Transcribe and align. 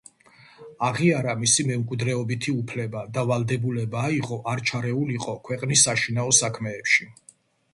აღიარა 0.85 1.33
მისი 1.41 1.65
მემკვიდრეობითი 1.71 2.55
უფლება 2.61 3.03
და 3.17 3.25
ვალდებულება 3.33 4.01
აიღო 4.07 4.41
არ 4.55 4.63
ჩარეულიყო 4.71 5.37
ქვეყნის 5.51 5.85
საშინაო 5.91 6.33
საქმეებში. 6.41 7.09